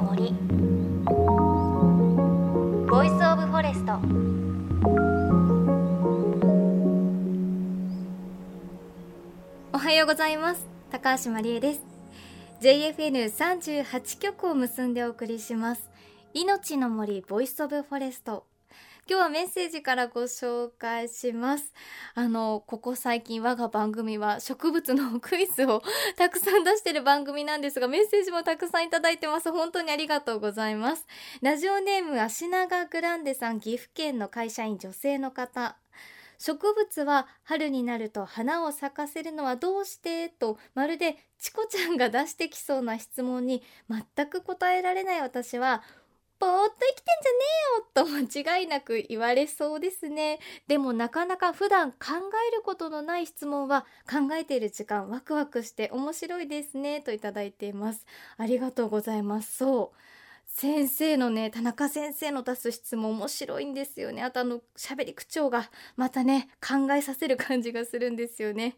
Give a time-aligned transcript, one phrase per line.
[0.00, 0.32] の森。
[2.88, 3.92] Voice of Forest
[9.72, 10.66] おはようございます。
[10.90, 11.82] 高橋真理恵です。
[12.62, 15.90] JFN38 局を結んでお送りします。
[16.32, 18.46] 命の森 Voice of Forest
[19.08, 21.72] 今日はメッセージからご紹介します。
[22.14, 25.82] あのここ最近我が番組は植物のクイズを
[26.16, 29.50] たくさん出してる番組なんですがメッセージもたくさんいただいてます。
[29.50, 31.06] 本当にありがとうございます。
[31.42, 35.76] ラジオネーム足長グランデさん岐阜県の会社員女性の方。
[36.38, 40.30] 植物は春になると花を咲かせるのはどうして？
[40.30, 45.82] とまるでチコちゃんが出してきそうな質問に全く答えられない私は
[46.40, 47.38] ぼーっと生きてんじゃね
[48.16, 50.38] えよと間違いなく言われそうですね。
[50.68, 51.98] でもなかなか普段考
[52.50, 58.06] えることのない質問は考えている時間ワクワクして面白いですねといただいています。
[58.38, 59.56] ありがとうございます。
[59.58, 59.96] そう。
[60.52, 64.22] 先生のね田中先生の出す質問面白いんですよね。
[64.22, 68.76] あとあの喋り口調がまたね考えさせる感じがするんですよね。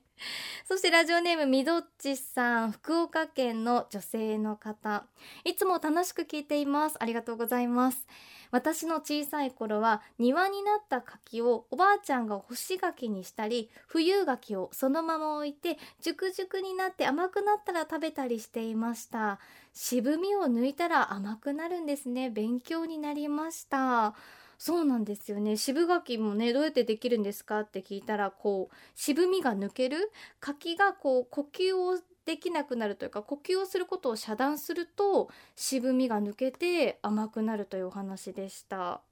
[0.64, 5.06] そしてラジオネームみどっちさん福岡県の女性の方。
[5.45, 6.97] いつも楽しく聞いています。
[7.01, 8.07] ありがとうございます。
[8.53, 19.41] 私の小さい頃は庭になった柿をおばあちゃんが干し柿にしたり冬柿をそのまま置いて熟々になって甘くなったら食べたりしていました。
[19.73, 22.28] 渋みを抜いたら甘くなるんですね。
[22.28, 24.14] 勉強になりました。
[24.58, 25.56] そうなんですよね。
[25.56, 30.12] 渋柿もねどうやってできるんですかって聞いたらこう渋みが抜ける？
[30.41, 39.03] 柿がこう呼吸をできなくなるというか呼吸をすることを遮断すると渋みが抜けて甘くなるというお話でした。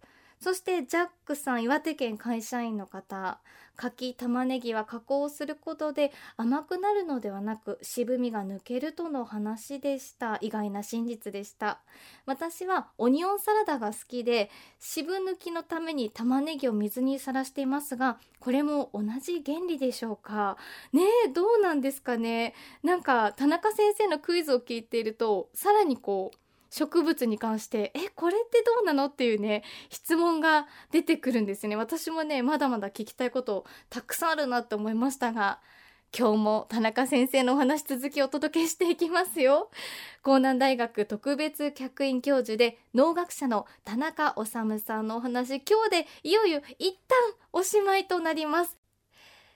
[0.41, 3.41] そしてジャックさん岩手県会社員の方
[3.77, 10.37] 柿玉ねぎは加工することで甘くなるのではなく渋みが抜けるとの話でした。
[10.43, 11.81] 意外な真実でした。
[12.27, 20.59] 私はオニオンサラダが好きで渋抜きのために玉ねぎを水にさらしていますがこれも同じ原理でしょうか？
[20.93, 22.55] ねえどうなんですかね？
[22.83, 26.39] なんか田中先生のクイズを聞いているとさらにこう
[26.71, 31.77] 植物に関してえこれってどうなのっていうね質問が出てくるんですね。
[31.77, 35.61] 私もねまだまだ聞きたいことたくさんあるなって思いましたが
[36.17, 39.71] 今日も田中先生のお話続きお届けしていきますよ。
[40.27, 47.17] 江南大学特別客員教授で農学者の田中治さんのお話今日でいよいよ一旦
[47.53, 48.77] おしまいとなります。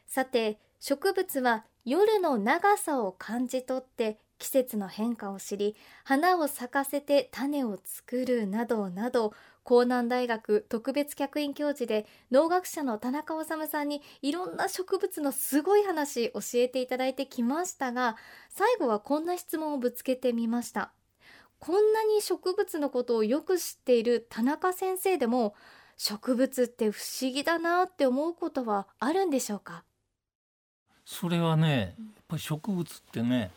[0.06, 5.74] さて植物は夜の長さを感じ取って季節の変化を知り
[6.04, 9.32] 花を咲かせて種を作るなどなど
[9.64, 18.16] 江南大学特別客員教授で農学者の田中治さんにいろんな植物のすごい話教えていただいてきましたが
[18.50, 20.92] 最後はこんな質問をぶつけてみました。
[21.58, 25.54] こんなに植物のことをよく知っている田中先生でも
[25.96, 29.84] 植物って不思議だなって思うことはあるんでしょうか？
[31.06, 33.50] それはねやっぱり植物ってね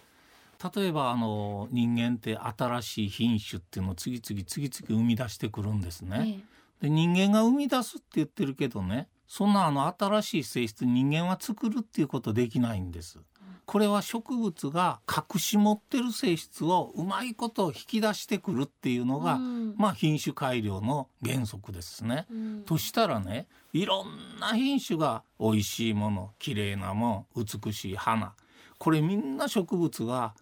[0.76, 6.44] 例えばあの人間って新しい品種っていうのを次々次々生み出してくるんですね。
[6.82, 13.20] で人間が生み出すって言ってるけどねそんなあの新しい性質人間は作るっていうことできないんです。
[13.66, 22.28] これは植物が隠し持ってる性質をうまいこと引き出してくるっていうのが、うん、まあ品種改良の原則ですね。
[22.32, 28.34] うん、としたらねいろんな品種が美味しいもの綺麗なもの美しい花
[28.78, 30.34] これみんな植物が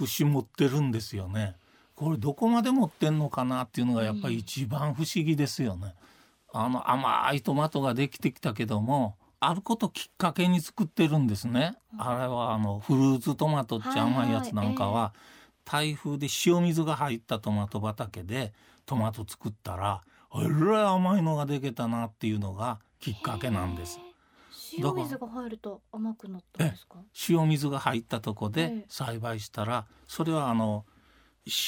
[0.00, 1.56] 隠し持ってるんですよね。
[1.94, 5.94] これどこまで持ってんのかなっていうのがやっぱり一番不思議ですよね。
[6.52, 11.76] あの甘いトマトができてきたけどもあることきっかけに作ってるんですね。
[11.98, 15.12] あれはあのフルーツトマトって甘いやつなんかは
[15.64, 18.52] 台風で塩水が入ったトマト畑で
[18.86, 20.02] トマト作ったら
[20.34, 24.00] えらい甘いのができたなっていうのがきっかけなんです。
[24.78, 26.96] 塩水が入ると甘くなったんですか？
[27.28, 30.84] 塩水が入ったとこで栽培したら、それはあの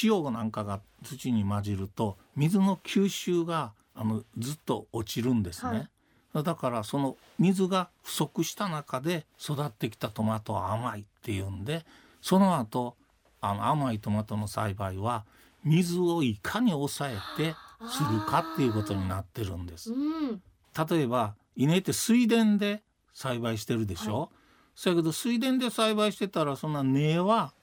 [0.03, 5.89] 塩なんかが土に混じると水の吸収があのずっと落ちるんですね、
[6.33, 11.83] はい、だからその水が不足した中で育ってきたトマトは甘いっていうんで
[12.21, 12.95] その後
[13.41, 15.25] あの甘いトマトの栽培は
[15.63, 17.55] 水をいかに抑えて
[17.87, 19.91] するかっていうことになってるんです。
[19.91, 20.41] うん、
[20.89, 24.29] 例えば稲って水田で栽培してるでしょ、はい、
[24.75, 27.53] そやけど水田で栽培してたらそんな根は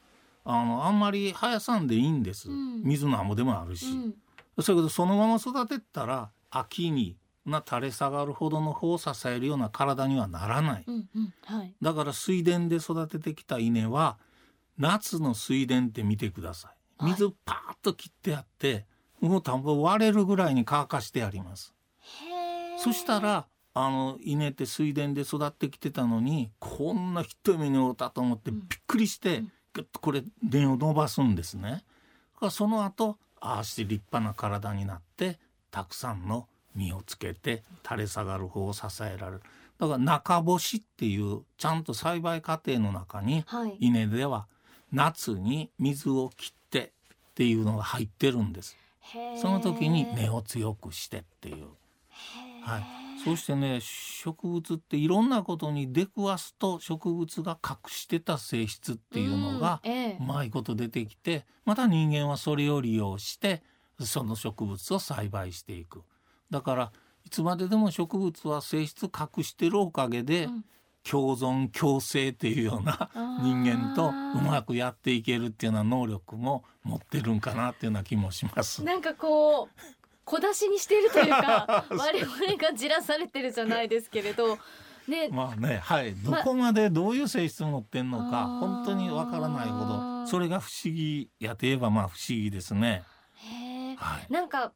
[0.44, 4.14] あのあんまり生やさんでいいんです、うん、水なんぼでもあるし、うん、
[4.62, 14.18] そやけどそのまま育てたら秋にな垂れ下がるほどの穂を支えるような体にはならない、うんうんはい、だから水田で育ててきた稲は
[14.78, 16.70] 夏の水田って見てくださ
[17.00, 17.04] い。
[17.04, 18.86] 水パーッと切ってあって、
[19.20, 21.74] もう田んぼ割れるぐらいに乾かしてあります。
[22.78, 23.46] そしたら
[23.80, 31.84] あの稲って水田で育ってきてたのにこんな一目におったと思ってうんびっくりして、うんぐっとこれ根を伸ばすんですね。
[32.50, 35.38] その後ああして立派な体になって
[35.70, 39.42] たくさんの実をつけて垂れ下がる方を支えられる。
[39.78, 44.46] だから中干しっていうちゃんと栽培過程の中にはい稲では
[44.90, 48.76] 夏に水を切ってっていうのが入ってるんです。
[49.40, 51.66] その時に根を強くしてっていう。
[52.64, 59.82] はいそしてね植物っていろんなことに出くわすと植物が隠してた性質っていうのが
[60.20, 63.62] うまいこと出てきてまた人間はそれを利用して
[64.00, 66.02] その植物を栽培していく。
[66.50, 66.92] だから
[67.24, 70.64] いつまででも植物は性質隠してるおかげで、うん
[71.08, 73.08] 共存共生っていうような
[73.40, 78.84] 人間とうまくやっていけるっていうような能力も持ってるんかなっていうような気もします。
[78.84, 79.68] なんかこう
[80.28, 84.58] 小出しにしているというか 我々がじらされてるじゃないですけれど
[85.06, 85.28] ね。
[85.30, 86.14] まあねはい。
[86.14, 88.58] どまこまでどういう性質を持ってんのか、あー。
[88.58, 93.04] 本当にわからないほどそれが不思議やといえばまあ不思議ですね。
[93.36, 93.96] へー。
[93.96, 94.72] はい、なんか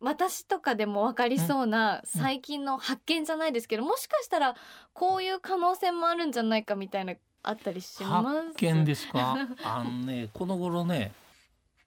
[0.00, 4.54] 私とかでも分かりそうな最近の発見じゃないですけどもしかしたら
[4.92, 8.28] こういう可能性もあるんじゃないかみたいなあったりします？
[8.48, 9.48] 発見ですか？
[9.64, 11.12] あのねこの頃ね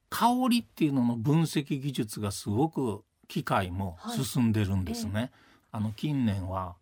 [0.10, 5.31] 香りっていうのの分析技術がすごく機械も進んでるんですね。
[5.72, 6.75] あの近年は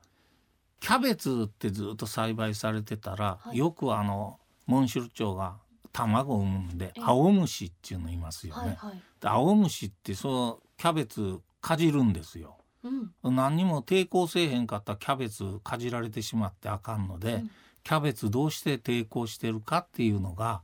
[0.79, 3.57] キャベツってずっと栽培されてたら、はい。
[3.57, 5.55] よくあのモンシュルチョウが
[5.93, 7.01] 卵を産むんでええ。
[7.01, 8.61] 青虫っていうのいますよね。
[8.61, 9.01] はいはい。
[9.21, 12.57] で青虫ってそうキャベツかじるんですよ。
[12.83, 13.35] うん。
[13.35, 17.51] 何にも抵抗せえへんかったらキャベツかじられてしまってあかんので、うん。
[17.83, 20.61] キャベツどうして抵抗してるかっていうのが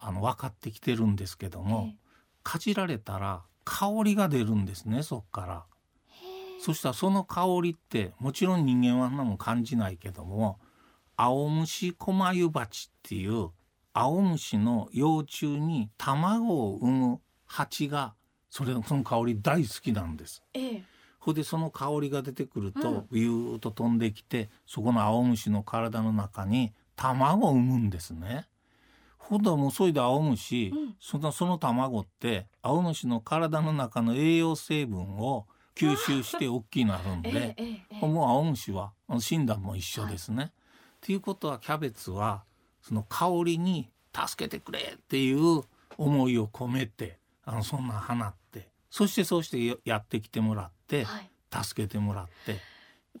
[0.00, 1.96] あの分かってきてるんですけども、え
[2.42, 5.64] かじられたら香りが出るんですねそっから。
[6.60, 10.58] そしたらその香りってもちろん人間はあんなもん感じないけども
[11.16, 13.48] 青虫コマユバチっていう
[13.94, 18.14] 青虫の幼虫に卵を産む蜂が
[18.50, 20.42] それその香り大好きなんです。
[20.54, 20.84] ええ
[21.18, 28.46] ほいでその香りが出てくると、うんビューッと飛んできてそこの青虫の体の中に卵を産むんですね。
[29.30, 30.96] ほんともうそれで青虫、うん。
[30.98, 35.46] そのその卵って青虫の体の中の栄養成分を
[35.76, 40.46] 吸収して大きくなるん えでえ、えもう青虫はあの死んだも一緒ですね。
[40.46, 40.50] っ
[41.00, 42.42] ていうことはキャベツは
[42.82, 45.62] その香りに助けてくれっていう
[45.96, 51.30] 思いを込めてあのそんな放ってそしてそうしてやってきてもらってはい。
[51.64, 52.60] 助けてもらって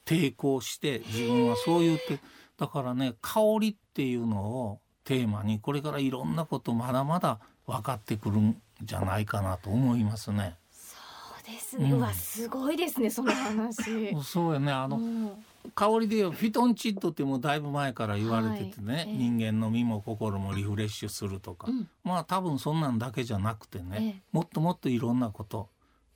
[0.04, 2.20] 抵抗して自分はそう言って
[2.56, 10.56] だからね香りっていうのをテーマにこれからいろんなことまだまだ分かってくるんじゃないかなと思いますね。
[10.70, 10.96] そ
[11.40, 14.14] うですね、ううんわすごいですねその話。
[14.22, 14.72] そうやね。
[14.72, 15.44] あの、うん。
[15.74, 19.16] 香りでフィトンチッドってもうだいぶ前から言われててね、はいええ。
[19.16, 21.88] 人間の身も心もリフレッシュするとか、うん。
[22.02, 24.22] まあ多分そんなんだけじゃなくてね、ええ。
[24.32, 25.68] もっともっといろんなこと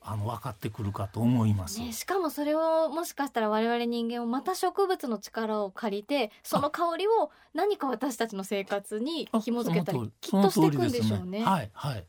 [0.07, 1.81] あの分かってくるかと思います。
[1.81, 11.43] ね、しかもそれをもしかしたら我々人間をまた植物の力を借りてその香りを何か私たちの生活にあ紐付けたりきっとしていくんでしょうね。
[11.43, 12.05] はいはい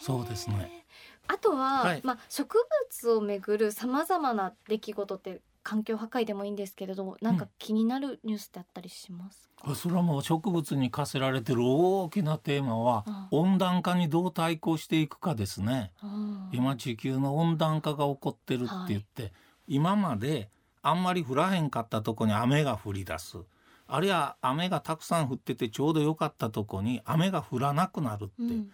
[0.00, 0.84] そうですね。
[1.28, 2.56] あとは、はいまあ、植
[2.90, 15.92] 物をめぐるさまざまな出来事って環境破壊でもいいんですけれどなんか気になるニュースってあったりしますか、それはもう植物に課せられてる大きなテーマはあ温暖化にどう対抗していくかですね。
[16.02, 19.32] うん今地球の温暖化が起こってるって言って、
[19.66, 20.50] 今まで
[20.82, 23.38] あんまり降らへんかったとこに雨が降り出す。
[23.86, 28.70] あるいは雨がたくさん降っててちょうど良かったとこに雨が降らなくなるって、うん。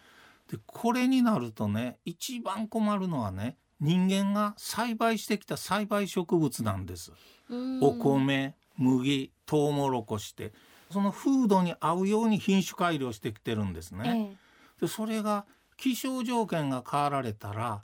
[0.51, 7.13] でこれになるとね一番困るのはね人間が栽培してきた栽培植物なんです。
[7.49, 10.53] うんお米麦トウモロコシって
[10.91, 14.37] その風土に合うように品種改良してきてるんですね。
[14.81, 15.45] えでそれが
[15.77, 17.83] 気象条件が変わられたら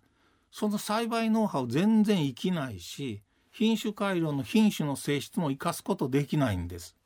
[0.51, 6.97] その栽培ノウハウ全然生きないし品種改良の品種の性質も生かすことできないんです。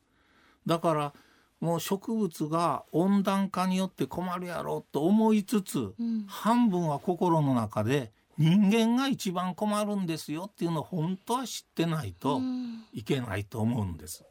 [0.66, 1.14] だから
[1.61, 14.25] もう植物が温暖化によって困るやろうと思いつつえうん半分は心の中で人間が一番困るんですよっていうのを本当は知ってないとうんいけないと思うんです。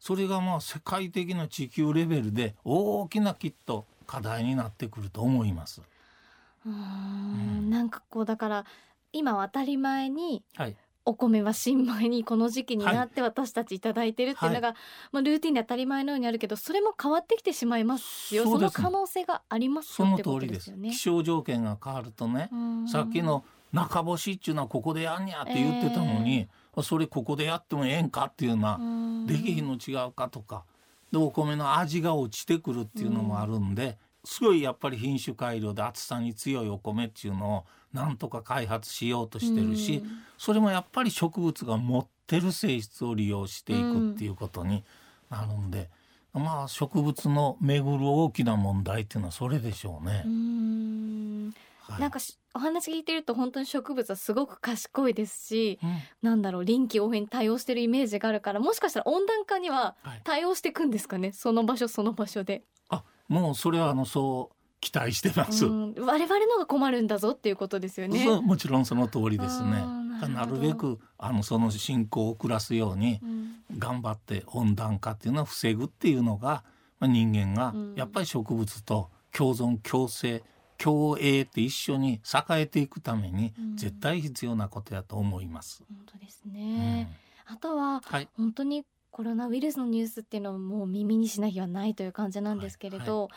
[0.00, 5.80] それがまあ世界的な地球レベルで大きなきっと課題になってくると思います。
[6.66, 8.66] うんんなんかこうだから
[9.12, 10.76] 今は当たり前にはい。
[11.04, 14.76] お米は新米にこの時期になって私たちいただいてるっていうのが、はい、
[15.12, 18.44] まあ、ルーティンで当たり前のようにあるけどそれも変わってきてしまいますよ。
[18.44, 22.50] その可能性がありますその通りです、ね、気象条件が変わるとね
[22.90, 28.78] さっきの中干しっていうのはここでやんやって言ってたのに、えー、それここでやってもええんかっていうのは
[29.26, 30.64] できひんの違うかとか
[31.10, 40.02] でお米の味が落ちてくるっていうのもあるんで、すごいやっぱり品種改良で暑さに強いお米っていうのをなんとか開発しようとしてるし、
[40.38, 44.84] それもやっぱり植物が持ってる性質を利用していくっていうことに
[45.30, 45.90] なるんで、
[46.32, 50.24] まあ植物の巡る大きな問題っていうのはそれでしょうね。
[50.24, 50.28] う
[51.92, 52.20] はい、なんか
[52.54, 62.62] お話聞いてると本当に植物はすごく賢いですし、うん、なんだろう臨機応変に対応してるイメージがあるからもしかしたら温暖化には対応していくんですかね、はい、その場所その場所で。
[62.88, 68.26] あもうそれはあのそう期待してます、うん、我々のが困るんだぞっていうことですよね。
[68.26, 69.84] もちろんその通りですね。
[70.28, 73.20] なるべくあのその進行を遅らすように
[73.78, 76.64] 頑張って温暖化っていうのを防ぐっていうのが、
[77.00, 80.42] まあ、人間がやっぱり植物と共存共生
[80.78, 85.84] 共栄って一緒に栄えていくために絶対必要なことやと思います。
[85.88, 87.08] 本当ですね、
[87.48, 93.30] うん、あとは、はい、本当にコロナウイルスのニュースっていうのはもう耳にしない日はないという感じなんですけれど、はいはい、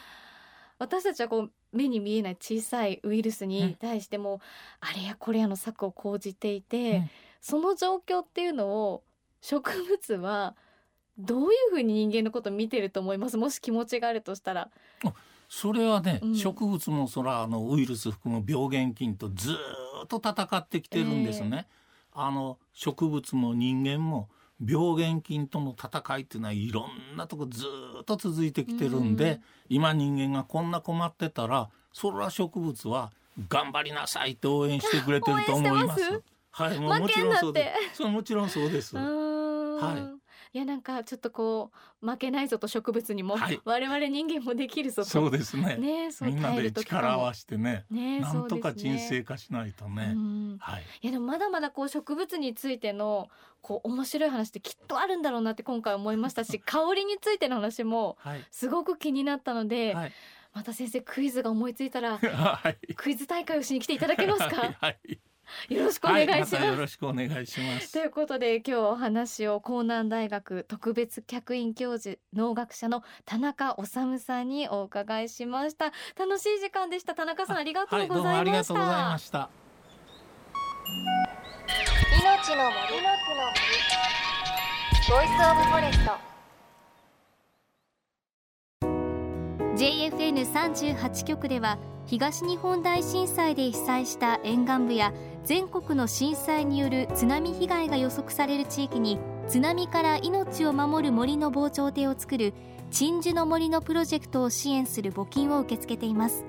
[0.78, 4.42] 私たちはこう目に見えない小さいウイルスに対しても、
[4.80, 7.10] あれやこれやの策を講じていて、うん、
[7.42, 9.04] その状況っていうのを
[9.42, 10.56] 植物は
[11.18, 13.38] どういうふうに人間のことを見てると思います？
[13.38, 14.70] もし気持ちがあるとしたら。
[15.48, 19.54] それはね、うん、植物もそらあのウイルス含む病原菌とず
[20.04, 21.68] っと戦ってきてるんですね。
[22.16, 24.28] えー、あの植物も人間も
[24.64, 27.66] 病原菌との戦いっていうのはいろんなとこず
[28.02, 33.12] っと続いてきてるんで、うん、今人間がこんな困ってたらそれは植物は
[33.50, 36.22] 頑張りなさいって応援してくれてると思います。
[36.52, 37.98] はい、もうもちろんそうです。
[37.98, 38.96] そうもちろんそうです。
[38.96, 40.25] はい。
[40.56, 41.70] いやなんかちょっとこ
[42.02, 45.10] う負けないぞと植物にも、はい、我々人間もできるぞと。
[45.10, 45.76] そうですね。
[45.76, 53.28] ねみんなで力を合わせてねねなんとか沈静化しないとね、ね、はい、いやでもまだまだこう植物についての
[53.62, 58.18] こう面白い話ってきっとあるんだろうなって今回思いましたし 香りについての話も
[58.50, 60.14] すごく気になったので、はい、
[60.54, 65.20] また先生クイズが思いついたら、 はい、クイズ大会をしに来ていただけますか、はい
[65.70, 67.92] よろしくお願いします、はい、よろしくお願いします。
[67.94, 75.92] ということで今日お話を江南大学特別客員教授農学者の田中治さんにお伺いしました。
[76.18, 77.16] 楽しい時間でした。
[77.16, 79.50] 田中さんありがとうございました、はい、した。
[82.22, 82.76] 命の森。
[83.02, 83.56] の木の
[85.08, 86.36] Voice of Forest。
[89.76, 95.12] JFN38 局では東日本大震災で被災した沿岸部や
[95.46, 102.54] 全国の震災による津波被害が予測される地域に津波から命を守る森の防潮堤を作る
[102.90, 106.46] 鎮守の森のプロジェクトを支援する募金を受け付けています。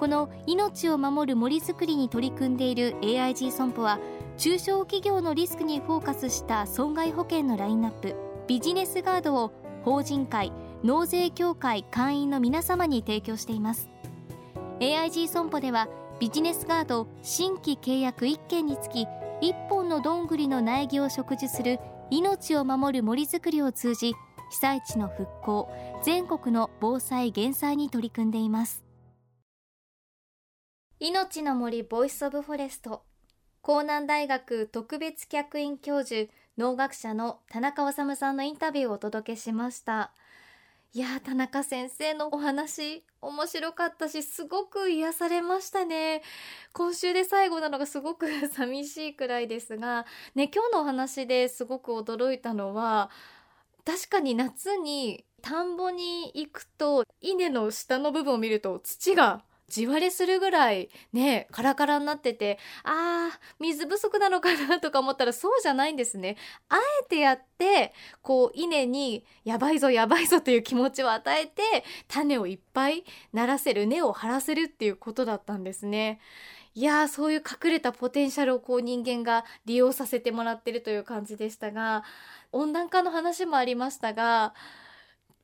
[0.00, 3.98] この命を守る森づくりに取り組んでいる AIG 損保は
[4.38, 8.14] 中小企業のリスクにフォーカスした損害保険のラインナップ
[8.46, 9.52] ビジネスガードを
[9.84, 10.52] 法人会
[10.84, 13.88] 納税協会会員の皆様に提供しています。
[14.80, 15.88] AIG 損保では
[16.20, 19.06] ビジネスガード新規契約1件につき
[19.40, 21.78] 1本のどんぐりの苗木を植樹する
[22.10, 24.14] 命を守る森づくりを通じ
[24.50, 25.68] 被災地の復興
[26.02, 28.82] 全国の防災減災に取り組んでいます。
[30.98, 33.04] 命の森 Voice of Forest。
[33.62, 40.12] 甲南大学特別客員教授農学者の田中修さんのインタビューをお届けしました。
[40.94, 46.22] いや田中先生のお話面白かったしすごく癒されましたね。
[46.72, 53.10] 今週で最後なのがすごく寂しいくらいですがね今日のお話ですごく驚いたのは
[53.84, 66.36] 確かに夏に田んぼに行くと稲の下の部分を見ると土が地割れするぐらいねカラカラになっててあー水不足なのかなとか思ったらそうじゃないんですね。
[66.68, 71.62] あえてやってこう稲にやばいぞやばいぞという気持ちを与えて
[72.08, 76.20] 種をいっぱいならせる根を張らせるっていうことだったんですね。
[76.74, 82.04] いやーそういう隠れたポテンシャルをこう人間が利用させてもらってるという感じでしたが
[82.52, 84.54] 温暖化の話もありましたが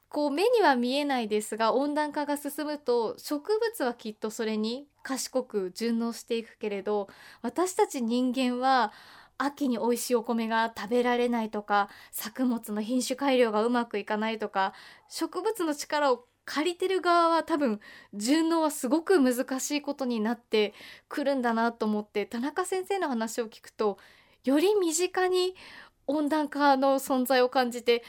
[0.09, 7.09] こう目には見えないですが温暖化が進むと植物はきっとそれに賢く順応していくけれど
[7.43, 8.93] 私たち人間は
[9.39, 14.73] 秋に美味しいお米が食べられないとか作物の品種改良がうまくいかないとか
[15.09, 17.81] 植物の力を借りてる側は多分
[18.13, 20.75] 順応はすごく難しいことになって
[21.09, 23.99] くるんだなと思って田中先生の話を聞くと
[24.45, 25.55] より身近に
[26.07, 28.05] 温暖化の存在を感じて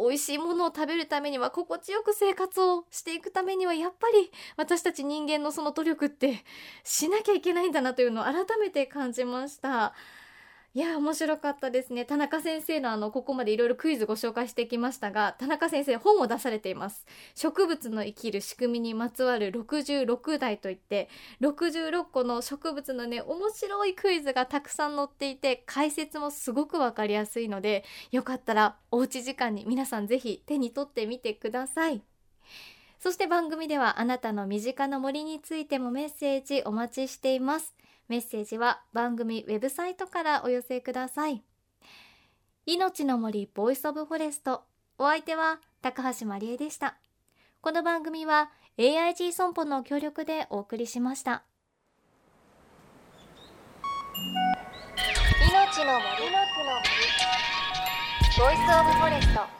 [0.00, 6.42] 美味しいものを食べるためには心地よく生活をしていくためにはやっぱり私たち人間のその努力って
[6.84, 9.92] しなきゃいけないんだなというのを改めて感じました。
[10.72, 12.04] いや面白かったですね。
[12.04, 17.04] 田中先生のあのここまでいろいろクイズご紹介してきましたが田中先生本を出されています。
[17.34, 21.08] 植物の生きる仕組みにまつわる66題といって
[21.40, 32.00] 66個の植物のね面白いクイズがたくさん載っていて解説もすごくわかりやすいのでよかったらおうち時間に皆さんぜひ手に取ってみてください。
[33.00, 37.74] そして番組ではあなたの身近な森についてもメッセージお待ちしています。
[38.10, 41.44] メッセージは番組ウェブサイトからお寄せください。
[42.66, 44.64] 命の森 Voice of Forest。
[44.98, 46.96] お相手は高橋真理恵でした。
[47.60, 51.44] この番組は AIG 損保の協力でお送りしました。
[55.48, 56.32] 命の森。
[56.32, 56.50] の森。
[58.40, 59.59] Voice of Forest。